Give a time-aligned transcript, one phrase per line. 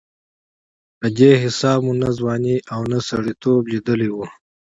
[0.99, 4.27] په دې حساب مو نه ځواني او نه سړېتوب لېدلې وه.